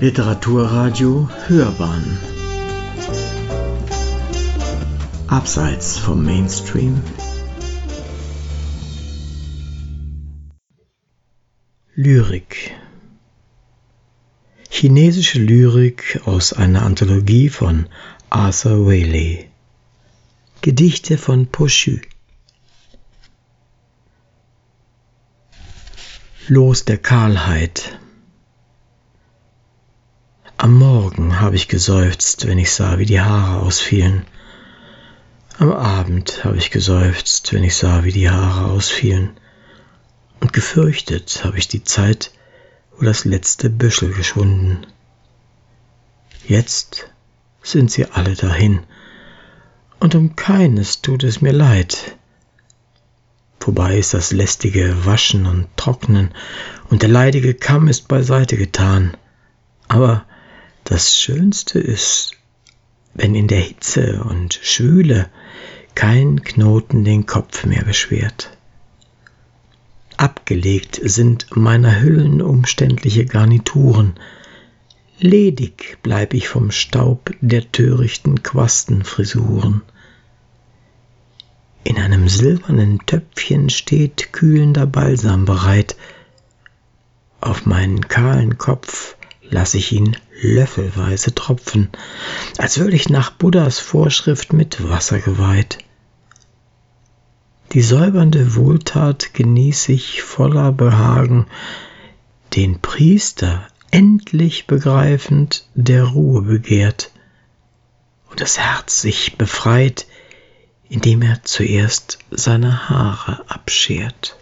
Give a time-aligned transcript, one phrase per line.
[0.00, 2.18] Literaturradio Hörbahn.
[5.26, 7.02] Abseits vom Mainstream.
[11.94, 12.74] Lyrik.
[14.70, 17.86] Chinesische Lyrik aus einer Anthologie von
[18.30, 19.50] Arthur Waley
[20.62, 21.98] Gedichte von Pochu
[26.48, 27.99] Los der Kahlheit
[30.62, 34.26] am Morgen habe ich geseufzt, wenn ich sah, wie die Haare ausfielen.
[35.58, 39.30] Am Abend habe ich geseufzt, wenn ich sah, wie die Haare ausfielen.
[40.38, 42.32] Und gefürchtet habe ich die Zeit,
[42.94, 44.86] wo das letzte Büschel geschwunden.
[46.46, 47.08] Jetzt
[47.62, 48.80] sind sie alle dahin,
[49.98, 52.18] und um keines tut es mir leid.
[53.60, 56.34] Vorbei ist das lästige Waschen und Trocknen,
[56.90, 59.16] und der leidige Kamm ist beiseite getan.
[59.88, 60.26] Aber
[60.90, 62.32] das Schönste ist,
[63.14, 65.30] wenn in der Hitze und Schwüle
[65.94, 68.50] kein Knoten den Kopf mehr beschwert.
[70.16, 74.14] Abgelegt sind meiner Hüllen umständliche Garnituren,
[75.20, 79.82] ledig bleib ich vom Staub der törichten Quastenfrisuren.
[81.84, 85.94] In einem silbernen Töpfchen steht kühlender Balsam bereit,
[87.40, 89.14] auf meinen kahlen Kopf
[89.50, 91.90] lass ich ihn löffelweise tropfen,
[92.58, 95.78] als würde ich nach Buddhas Vorschrift mit Wasser geweiht.
[97.72, 101.46] Die säubernde Wohltat genieß ich voller Behagen,
[102.56, 107.12] den Priester endlich begreifend der Ruhe begehrt
[108.28, 110.06] und das Herz sich befreit,
[110.88, 114.39] indem er zuerst seine Haare abschert.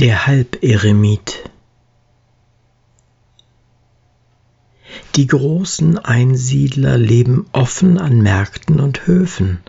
[0.00, 1.50] Der Halberemit
[5.14, 9.60] Die großen Einsiedler leben offen an Märkten und Höfen.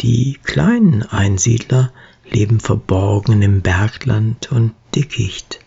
[0.00, 1.92] Die kleinen Einsiedler
[2.30, 5.60] leben verborgen im Bergland und Dickicht.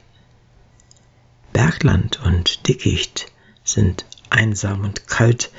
[1.54, 3.32] Bergland und Dickicht
[3.64, 5.52] sind einsam und kalt,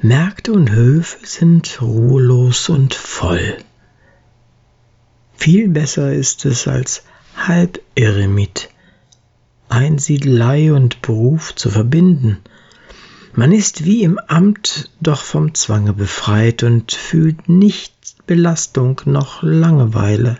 [0.00, 3.58] Märkte und Höfe sind ruhelos und voll.
[5.34, 7.02] Viel besser ist es als
[7.36, 8.70] Halberemit,
[9.68, 12.38] Einsiedelei und Beruf zu verbinden.
[13.34, 17.94] Man ist wie im Amt, doch vom Zwange befreit und fühlt nicht
[18.26, 20.38] Belastung noch Langeweile.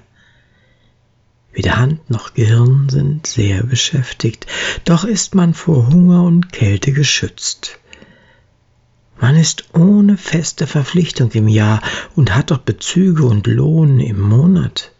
[1.52, 4.46] Weder Hand noch Gehirn sind sehr beschäftigt,
[4.84, 7.78] doch ist man vor Hunger und Kälte geschützt.
[9.18, 11.80] Man ist ohne feste Verpflichtung im Jahr
[12.14, 14.92] und hat doch Bezüge und Lohn im Monat.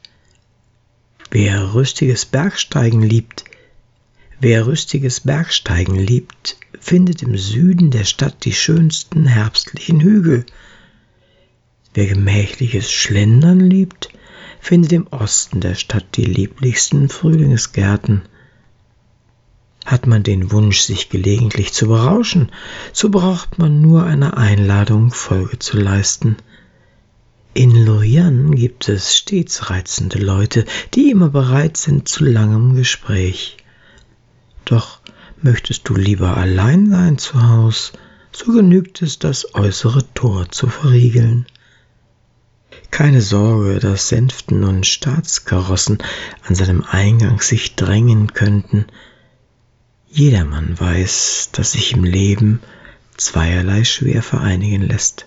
[1.39, 3.45] Wer rüstiges Bergsteigen liebt,
[4.41, 10.47] wer rüstiges Bergsteigen liebt, findet im Süden der Stadt die schönsten herbstlichen Hügel.
[11.93, 14.09] Wer gemächliches Schlendern liebt,
[14.61, 18.23] findet im Osten der Stadt die lieblichsten Frühlingsgärten.
[19.85, 22.51] Hat man den Wunsch, sich gelegentlich zu berauschen,
[22.95, 26.37] so braucht man nur einer Einladung Folge zu leisten.
[27.59, 33.57] In Luoyang gibt es stets reizende Leute, die immer bereit sind zu langem Gespräch.
[34.67, 35.01] Doch
[35.41, 37.95] möchtest du lieber allein sein zu Haus,
[38.31, 41.47] so genügt es, das äußere Tor zu verriegeln.
[42.91, 45.97] Keine Sorge, dass Sänften und Staatskarossen
[46.47, 48.85] an seinem Eingang sich drängen könnten.
[50.11, 52.61] Jedermann weiß, dass sich im Leben
[53.17, 55.27] zweierlei schwer vereinigen lässt.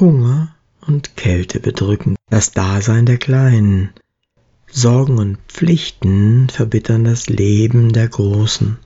[0.00, 0.56] Hunger
[0.86, 3.90] und Kälte bedrücken das Dasein der Kleinen.
[4.66, 8.78] Sorgen und Pflichten verbittern das Leben der Großen.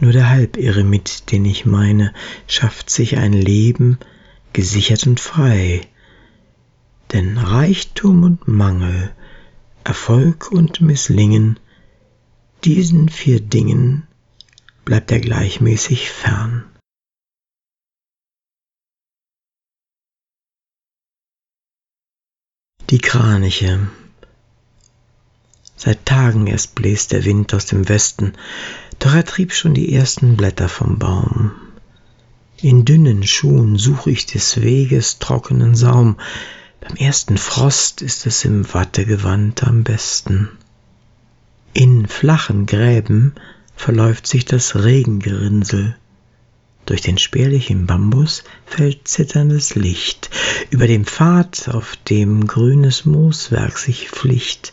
[0.00, 2.14] Nur der Halberemit, den ich meine,
[2.46, 3.98] schafft sich ein Leben
[4.52, 5.82] gesichert und frei.
[7.12, 9.10] Denn Reichtum und Mangel,
[9.84, 11.58] Erfolg und Misslingen,
[12.64, 14.06] diesen vier Dingen
[14.84, 16.64] bleibt er gleichmäßig fern.
[22.90, 23.86] Die Kraniche.
[25.76, 28.32] Seit Tagen erst bläst der Wind aus dem Westen,
[28.98, 31.52] doch er trieb schon die ersten Blätter vom Baum.
[32.62, 36.16] In dünnen Schuhen suche ich des Weges trockenen Saum,
[36.80, 40.48] beim ersten Frost ist es im Wattegewand am besten.
[41.74, 43.34] In flachen Gräben
[43.76, 45.94] verläuft sich das Regengerinnsel,
[46.88, 50.30] Durch den spärlichen Bambus fällt zitterndes Licht.
[50.70, 54.72] Über dem Pfad, auf dem grünes Mooswerk sich flicht,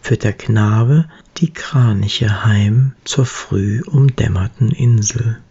[0.00, 1.08] führt der Knabe
[1.38, 5.42] die Kraniche heim zur früh umdämmerten Insel.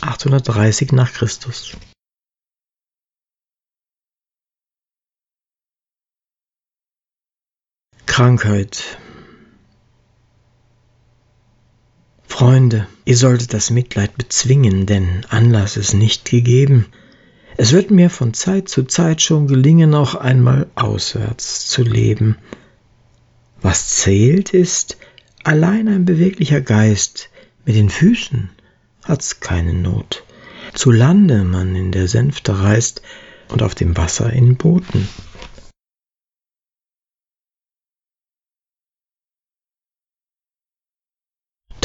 [0.00, 1.76] 830 nach Christus.
[8.06, 8.98] Krankheit.
[12.32, 16.86] Freunde, ihr solltet das Mitleid bezwingen, denn Anlass ist nicht gegeben.
[17.58, 22.38] Es wird mir von Zeit zu Zeit schon gelingen, auch einmal auswärts zu leben.
[23.60, 24.96] Was zählt ist
[25.44, 27.28] allein ein beweglicher Geist,
[27.66, 28.48] mit den Füßen
[29.04, 30.24] hat's keine Not.
[30.72, 33.02] Zu Lande man in der Sänfte reist
[33.50, 35.06] und auf dem Wasser in Booten.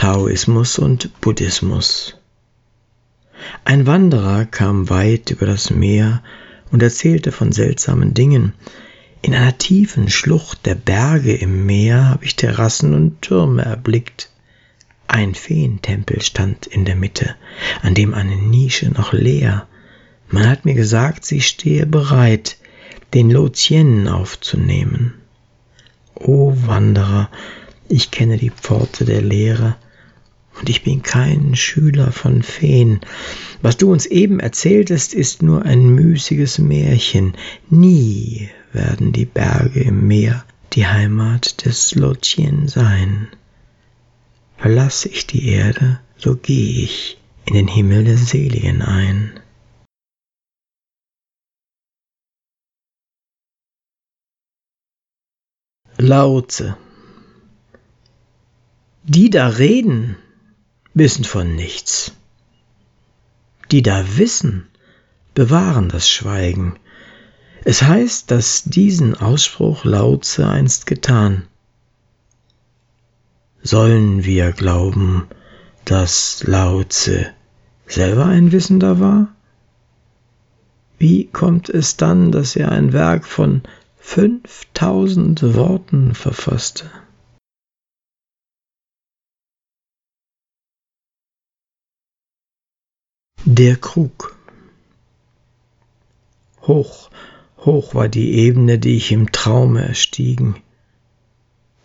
[0.07, 2.15] Taoismus und Buddhismus.
[3.65, 6.23] Ein Wanderer kam weit über das Meer
[6.71, 8.53] und erzählte von seltsamen Dingen.
[9.21, 14.29] In einer tiefen Schlucht der Berge im Meer habe ich Terrassen und Türme erblickt.
[15.09, 17.35] Ein Feentempel stand in der Mitte,
[17.81, 19.67] an dem eine Nische noch leer.
[20.29, 22.55] Man hat mir gesagt, sie stehe bereit,
[23.13, 25.15] den Lo Tien aufzunehmen.
[26.15, 27.29] O Wanderer,
[27.89, 29.75] ich kenne die Pforte der Lehre,
[30.59, 33.01] und ich bin kein Schüler von Feen.
[33.61, 37.33] Was du uns eben erzähltest, ist nur ein müßiges Märchen.
[37.69, 43.27] Nie werden die Berge im Meer die Heimat des Lotien sein.
[44.57, 49.39] Verlasse ich die Erde, so gehe ich in den Himmel der Seligen ein.
[55.97, 56.77] Laute.
[59.03, 60.17] Die da reden,
[60.97, 62.11] wissen von nichts.
[63.71, 64.67] Die da wissen,
[65.33, 66.77] bewahren das Schweigen.
[67.63, 71.43] Es heißt, dass diesen Ausspruch Lautze einst getan.
[73.61, 75.27] Sollen wir glauben,
[75.85, 77.27] dass Lautze
[77.85, 79.27] selber ein Wissender war?
[80.97, 83.61] Wie kommt es dann, dass er ein Werk von
[83.97, 86.89] fünftausend Worten verfasste?
[93.49, 94.35] Der Krug.
[96.63, 97.09] Hoch,
[97.59, 100.57] hoch war die Ebene, die ich im Traume erstiegen.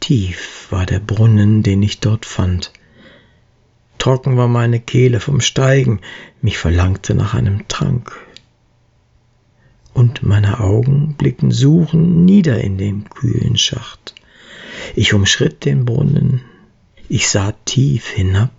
[0.00, 2.72] Tief war der Brunnen, den ich dort fand.
[3.98, 6.00] Trocken war meine Kehle vom Steigen,
[6.40, 8.12] mich verlangte nach einem Trank.
[9.94, 14.16] Und meine Augen blickten suchend nieder in den kühlen Schacht.
[14.96, 16.40] Ich umschritt den Brunnen,
[17.08, 18.50] ich sah tief hinab,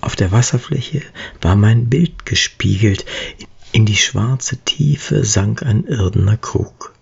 [0.00, 1.02] auf der Wasserfläche
[1.40, 3.04] war mein Bild gespiegelt,
[3.72, 6.94] in die schwarze Tiefe sank ein irdener Krug.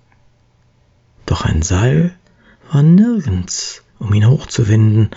[1.27, 2.15] Doch ein Seil
[2.71, 5.11] war nirgends, um ihn hochzuwinden.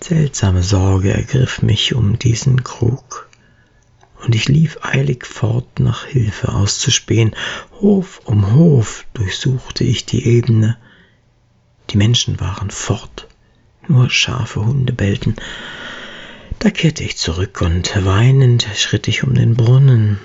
[0.00, 3.28] Seltsame Sorge ergriff mich um diesen Krug,
[4.24, 7.34] und ich lief eilig fort, nach Hilfe auszuspähen.
[7.80, 10.78] Hof um Hof durchsuchte ich die Ebene.
[11.90, 13.28] Die Menschen waren fort,
[13.86, 15.36] nur scharfe Hunde bellten.
[16.58, 20.18] Da kehrte ich zurück und weinend schritt ich um den Brunnen.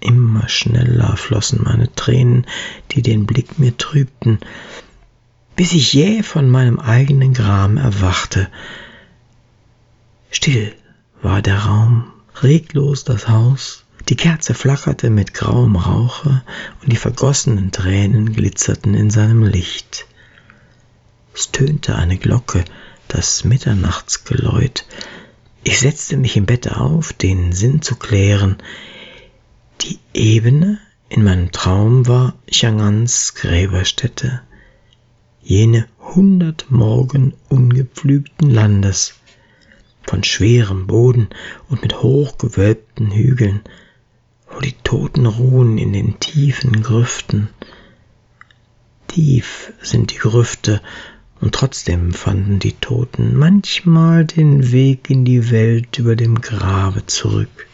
[0.00, 2.46] Immer schneller flossen meine Tränen,
[2.90, 4.40] die den Blick mir trübten,
[5.56, 8.48] bis ich jäh von meinem eigenen Gram erwachte.
[10.30, 10.74] Still
[11.22, 16.42] war der Raum, reglos das Haus, die Kerze flackerte mit grauem Rauche
[16.82, 20.06] und die vergossenen Tränen glitzerten in seinem Licht.
[21.34, 22.64] Es tönte eine Glocke,
[23.14, 24.84] das Mitternachtsgeläut.
[25.62, 28.56] Ich setzte mich im Bette auf, den Sinn zu klären.
[29.82, 34.42] Die Ebene in meinem Traum war Changans Gräberstätte,
[35.40, 39.14] jene hundert Morgen ungepflügten Landes,
[40.02, 41.28] von schwerem Boden
[41.68, 43.60] und mit hochgewölbten Hügeln,
[44.50, 47.48] wo die Toten ruhen in den tiefen Grüften.
[49.06, 50.82] Tief sind die Grüfte,
[51.44, 57.66] und trotzdem fanden die Toten manchmal den Weg in die Welt über dem Grabe zurück.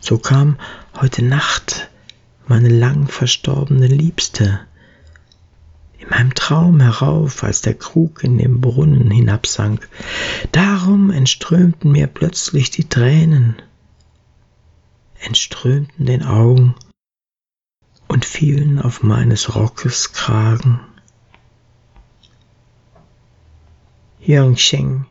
[0.00, 0.56] So kam
[0.98, 1.90] heute Nacht
[2.46, 4.60] meine lang verstorbene Liebste
[5.98, 9.86] in meinem Traum herauf, als der Krug in den Brunnen hinabsank.
[10.52, 13.56] Darum entströmten mir plötzlich die Tränen,
[15.18, 16.76] entströmten den Augen
[18.08, 20.80] und fielen auf meines Rockes Kragen.
[24.30, 25.06] Yongsheng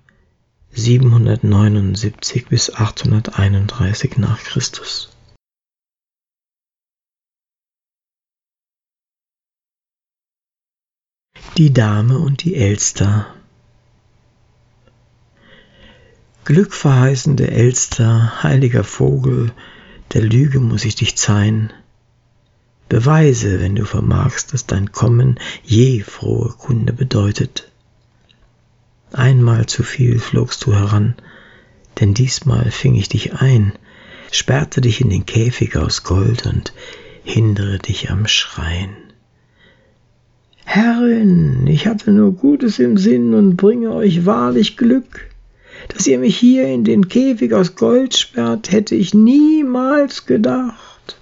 [0.72, 5.10] 779 bis 831 nach Christus.
[11.58, 13.36] Die Dame und die Elster
[16.46, 19.52] Glückverheißende Elster, heiliger Vogel,
[20.14, 21.74] der Lüge muss ich dich zeihen.
[22.88, 27.70] Beweise, wenn du vermagst, dass dein Kommen je frohe Kunde bedeutet.
[29.12, 31.16] Einmal zu viel flogst du heran,
[32.00, 33.74] denn diesmal fing ich dich ein,
[34.32, 36.74] sperrte dich in den Käfig aus Gold und
[37.24, 38.96] hindere dich am Schreien.
[40.64, 45.30] Herrin, ich hatte nur Gutes im Sinn und bringe euch wahrlich Glück.
[45.88, 51.18] Dass ihr mich hier in den Käfig aus Gold sperrt, hätte ich niemals gedacht.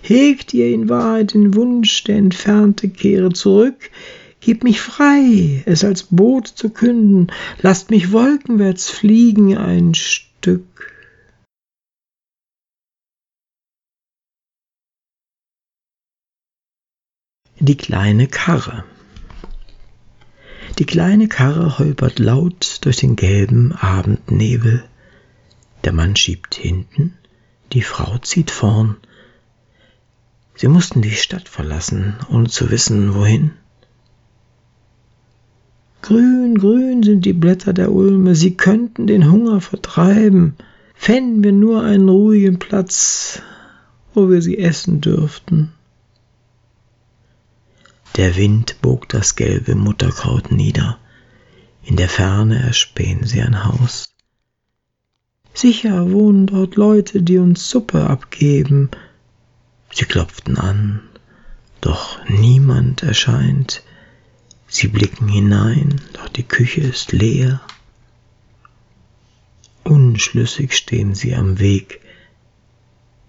[0.00, 3.90] Hegt ihr in Wahrheit den Wunsch, der Entfernte kehre zurück,
[4.44, 7.32] Gib mich frei, es als Boot zu künden,
[7.62, 10.92] lasst mich wolkenwärts fliegen ein Stück.
[17.58, 18.84] Die kleine Karre.
[20.78, 24.84] Die kleine Karre holpert laut durch den gelben Abendnebel.
[25.84, 27.16] Der Mann schiebt hinten,
[27.72, 28.98] die Frau zieht vorn.
[30.54, 33.54] Sie mussten die Stadt verlassen, ohne zu wissen, wohin.
[36.04, 40.54] Grün, grün sind die Blätter der Ulme, sie könnten den Hunger vertreiben,
[40.94, 43.40] fänden wir nur einen ruhigen Platz,
[44.12, 45.72] wo wir sie essen dürften.
[48.18, 50.98] Der Wind bog das gelbe Mutterkraut nieder,
[51.82, 54.14] in der Ferne erspähen sie ein Haus.
[55.54, 58.90] Sicher wohnen dort Leute, die uns Suppe abgeben.
[59.90, 61.00] Sie klopften an,
[61.80, 63.82] doch niemand erscheint,
[64.76, 67.60] Sie blicken hinein, doch die Küche ist leer.
[69.84, 72.00] Unschlüssig stehen sie am Weg,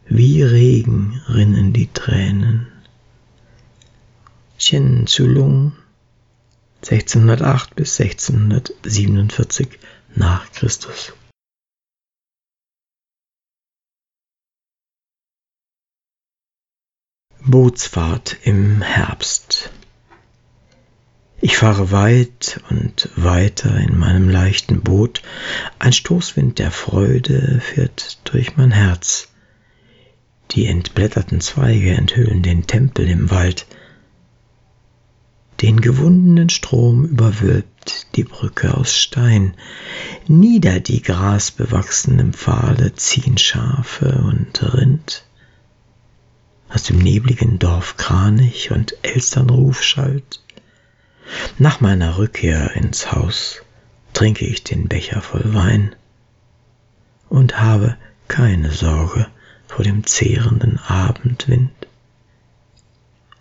[0.08, 2.66] wie Regen rinnen die Tränen.
[4.58, 5.74] Chen Zulung
[6.82, 9.78] 1608 bis 1647
[10.16, 11.14] nach Christus.
[17.44, 19.70] Bootsfahrt im Herbst.
[21.46, 25.22] Ich fahre weit und weiter in meinem leichten Boot,
[25.78, 29.28] ein Stoßwind der Freude fährt durch mein Herz.
[30.50, 33.68] Die entblätterten Zweige enthüllen den Tempel im Wald,
[35.62, 39.54] den gewundenen Strom überwölbt die Brücke aus Stein,
[40.28, 45.28] nieder die grasbewachsenen Pfade ziehen Schafe und Rind.
[46.70, 50.42] Aus dem nebligen Dorf Kranich und Elsternruf schallt,
[51.58, 53.62] nach meiner Rückkehr ins Haus
[54.14, 55.96] trinke ich den Becher voll Wein
[57.30, 59.28] und habe keine Sorge
[59.68, 61.72] vor dem zehrenden Abendwind.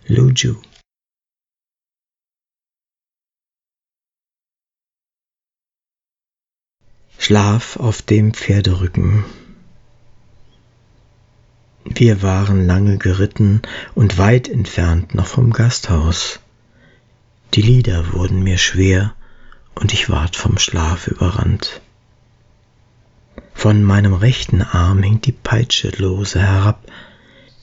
[0.07, 0.55] Luju
[7.17, 9.25] Schlaf auf dem Pferderücken.
[11.85, 13.63] Wir waren lange geritten
[13.95, 16.39] und weit entfernt noch vom Gasthaus.
[17.55, 19.15] Die Lieder wurden mir schwer
[19.75, 21.79] und ich ward vom Schlaf überrannt.
[23.53, 26.83] Von meinem rechten Arm hing die Peitsche lose herab,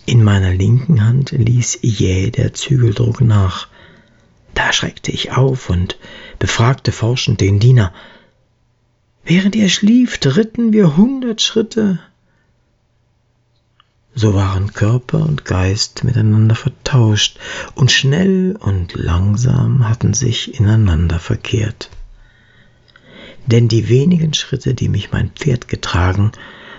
[0.06, 3.68] in meiner linken Hand ließ jäh der Zügeldruck nach.
[4.54, 5.98] Da schreckte ich auf und
[6.38, 7.92] befragte forschend den Diener.
[9.24, 12.00] Während er schlief, ritten wir hundert Schritte,
[14.14, 17.38] so waren Körper und Geist miteinander vertauscht,
[17.74, 21.90] und schnell und langsam hatten sich ineinander verkehrt.
[23.46, 26.32] Denn die wenigen Schritte, die mich mein Pferd getragen,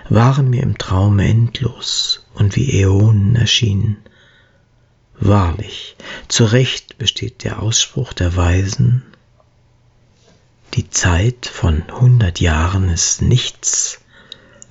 [0.08, 3.96] waren mir im Traume endlos und wie Äonen erschienen.
[5.18, 5.96] Wahrlich,
[6.28, 9.02] zu Recht besteht der Ausspruch der Weisen,
[10.74, 14.00] die Zeit von hundert Jahren ist nichts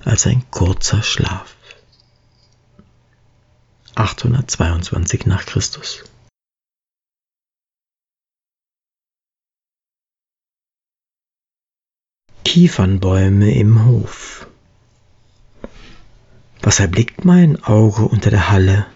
[0.04, 1.53] als ein kurzer Schlaf.
[3.96, 6.04] 822 nach Christus.
[12.44, 14.46] Kiefernbäume im Hof.
[16.60, 18.86] Was erblickt mein Auge unter der Halle?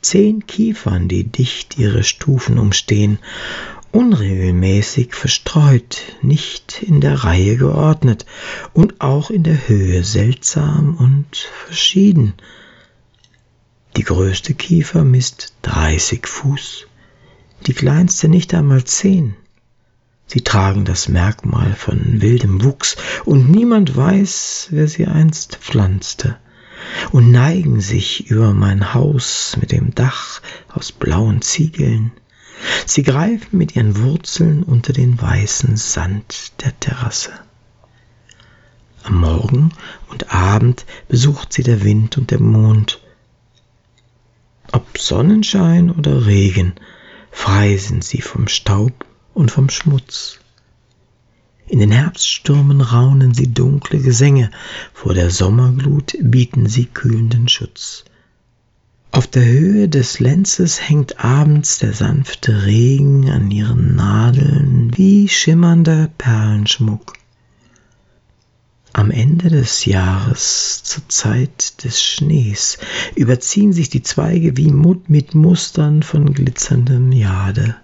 [0.00, 3.18] Zehn Kiefern, die dicht ihre Stufen umstehen,
[3.92, 8.24] unregelmäßig verstreut, nicht in der Reihe geordnet
[8.72, 12.34] und auch in der Höhe seltsam und verschieden,
[13.96, 16.86] die größte Kiefer misst 30 Fuß,
[17.66, 19.34] die kleinste nicht einmal 10.
[20.26, 26.36] Sie tragen das Merkmal von wildem Wuchs, und niemand weiß, wer sie einst pflanzte,
[27.10, 32.12] und neigen sich über mein Haus mit dem Dach aus blauen Ziegeln.
[32.84, 37.32] Sie greifen mit ihren Wurzeln unter den weißen Sand der Terrasse.
[39.04, 39.70] Am Morgen
[40.10, 43.00] und Abend besucht sie der Wind und der Mond.
[44.72, 46.74] Ob Sonnenschein oder Regen,
[47.30, 50.38] frei sind sie vom Staub und vom Schmutz.
[51.68, 54.50] In den Herbststürmen raunen sie dunkle Gesänge,
[54.92, 58.04] vor der Sommerglut bieten sie kühlenden Schutz.
[59.10, 66.10] Auf der Höhe des Lenzes hängt abends der sanfte Regen an ihren Nadeln wie schimmernder
[66.18, 67.14] Perlenschmuck.
[68.96, 72.78] Am Ende des Jahres, zur Zeit des Schnees,
[73.14, 77.76] überziehen sich die Zweige wie mit Mustern von glitzerndem Jade.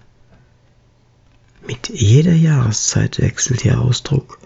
[1.67, 4.39] Mit jeder Jahreszeit wechselt ihr Ausdruck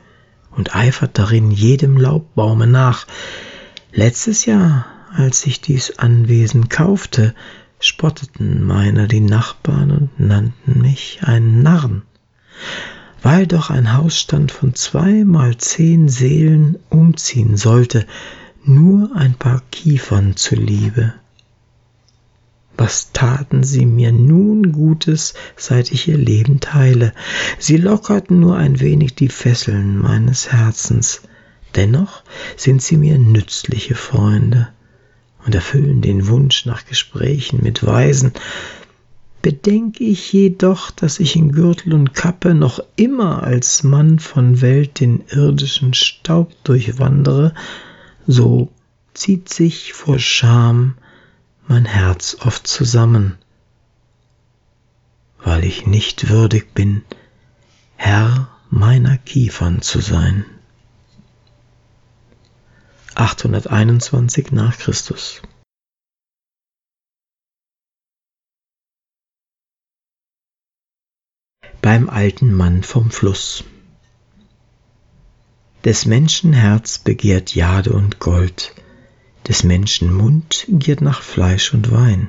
[0.52, 3.08] und eifert darin jedem Laubbaume nach.
[3.94, 7.34] Letztes Jahr, als ich dies Anwesen kaufte,
[7.80, 12.02] spotteten meiner die Nachbarn und nannten mich einen Narren
[13.22, 18.06] weil doch ein Hausstand von zwei mal zehn Seelen umziehen sollte,
[18.64, 21.14] nur ein paar Kiefern zuliebe.
[22.78, 27.12] Was taten sie mir nun Gutes, seit ich ihr Leben teile?
[27.58, 31.24] Sie lockerten nur ein wenig die Fesseln meines Herzens.
[31.76, 32.24] Dennoch
[32.56, 34.68] sind sie mir nützliche Freunde
[35.46, 38.34] und erfüllen den Wunsch nach Gesprächen mit Weisen,
[39.42, 45.00] Bedenke ich jedoch, dass ich in Gürtel und Kappe noch immer als Mann von Welt
[45.00, 47.54] den irdischen Staub durchwandere,
[48.26, 48.72] so
[49.14, 50.96] zieht sich vor Scham
[51.68, 53.38] mein Herz oft zusammen,
[55.44, 57.04] weil ich nicht würdig bin,
[57.96, 60.46] Herr meiner Kiefern zu sein.
[63.16, 65.42] 821 nach Christus
[71.88, 73.64] beim alten Mann vom Fluss.
[75.86, 78.74] Des Menschen Herz begehrt Jade und Gold,
[79.48, 82.28] des Menschen Mund giert nach Fleisch und Wein.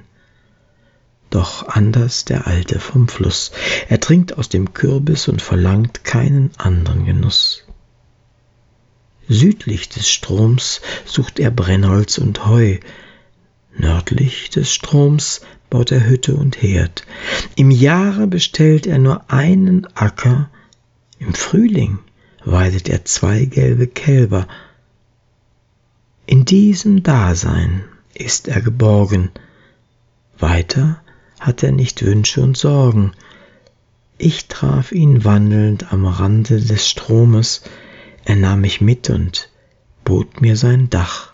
[1.31, 3.51] Doch anders der Alte vom Fluss,
[3.89, 7.65] er trinkt aus dem Kürbis und verlangt keinen anderen Genuss.
[9.29, 12.79] Südlich des Stroms sucht er Brennholz und Heu,
[13.77, 17.05] nördlich des Stroms baut er Hütte und Herd.
[17.57, 20.51] Im Jahre bestellt er nur einen Acker,
[21.19, 21.99] im Frühling
[22.45, 24.47] weidet er zwei gelbe Kälber.
[26.27, 29.31] In diesem Dasein ist er geborgen,
[30.39, 31.03] weiter
[31.41, 33.13] hat er nicht Wünsche und Sorgen.
[34.19, 37.63] Ich traf ihn wandelnd am Rande des Stromes,
[38.25, 39.51] er nahm mich mit und
[40.05, 41.28] bot mir sein Dach.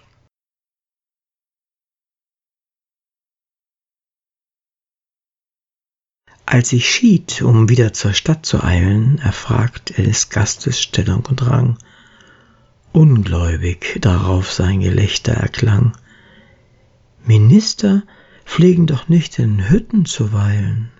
[6.55, 11.45] Als ich schied, um wieder zur Stadt zu eilen, erfragt er des Gastes Stellung und
[11.45, 11.79] Rang.
[12.93, 15.97] Ungläubig darauf sein Gelächter erklang.
[17.25, 18.05] Minister
[18.45, 20.93] pflegen doch nicht in Hütten zu weilen.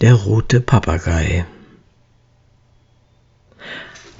[0.00, 1.46] Der rote Papagei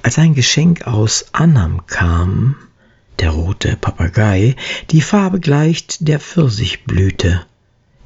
[0.03, 2.55] Als ein Geschenk aus Annam kam,
[3.19, 4.55] der rote Papagei,
[4.91, 7.45] die Farbe gleicht der Pfirsichblüte,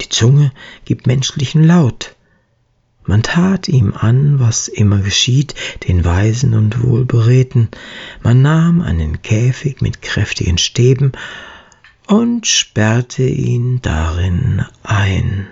[0.01, 0.51] die Zunge
[0.85, 2.15] gibt menschlichen Laut.
[3.05, 5.55] Man tat ihm an, was immer geschieht,
[5.87, 7.69] den Weisen und Wohlberedten.
[8.21, 11.13] Man nahm einen Käfig mit kräftigen Stäben
[12.05, 15.47] und sperrte ihn darin ein.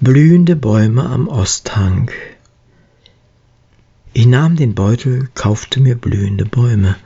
[0.00, 2.10] Blühende Bäume am Osthang
[4.16, 6.96] ich nahm den Beutel, kaufte mir blühende Bäume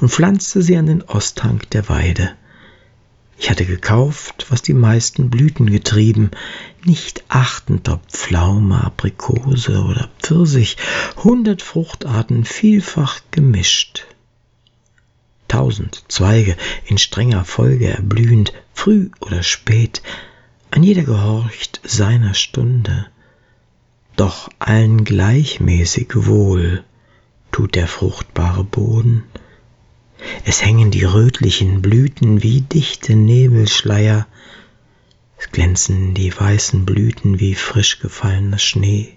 [0.00, 2.32] und pflanzte sie an den Osthang der Weide.
[3.38, 6.32] Ich hatte gekauft, was die meisten Blüten getrieben,
[6.82, 10.76] nicht achtend ob Pflaume, Aprikose oder Pfirsich,
[11.22, 14.04] hundert Fruchtarten vielfach gemischt.
[15.46, 20.02] Tausend Zweige in strenger Folge erblühend, früh oder spät,
[20.72, 23.06] ein jeder gehorcht seiner Stunde
[24.16, 26.84] doch allen gleichmäßig wohl
[27.52, 29.22] tut der fruchtbare Boden.
[30.44, 34.26] Es hängen die rötlichen Blüten wie dichte Nebelschleier,
[35.38, 39.12] es glänzen die weißen Blüten wie frisch gefallener Schnee.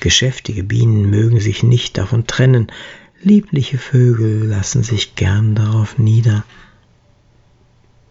[0.00, 2.68] Geschäftige Bienen mögen sich nicht davon trennen,
[3.20, 6.44] liebliche Vögel lassen sich gern darauf nieder.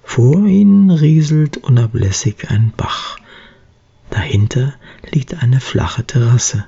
[0.04, 3.18] Vor ihnen rieselt unablässig ein Bach,
[4.10, 4.74] dahinter
[5.12, 6.66] liegt eine flache Terrasse.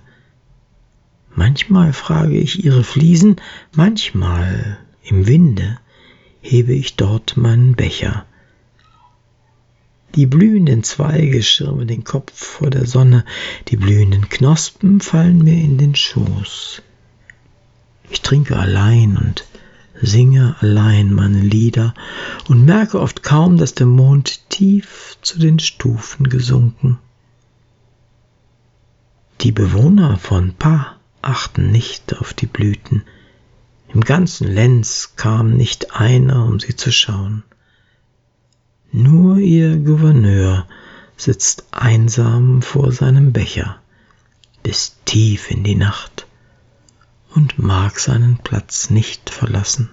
[1.36, 3.38] Manchmal frage ich ihre Fliesen,
[3.74, 5.80] manchmal im Winde
[6.42, 8.26] hebe ich dort meinen Becher.
[10.16, 13.26] Die blühenden Zweige schirmen den Kopf vor der Sonne,
[13.68, 16.82] die blühenden Knospen fallen mir in den Schoß.
[18.10, 19.46] Ich trinke allein und
[20.02, 21.94] singe allein meine Lieder
[22.48, 26.98] und merke oft kaum, dass der Mond tief zu den Stufen gesunken.
[29.42, 33.04] Die Bewohner von Pa achten nicht auf die Blüten.
[33.88, 37.44] Im ganzen Lenz kam nicht einer, um sie zu schauen.
[38.92, 40.68] Nur ihr Gouverneur
[41.16, 43.80] sitzt einsam vor seinem Becher
[44.62, 46.28] bis tief in die Nacht
[47.34, 49.90] und mag seinen Platz nicht verlassen.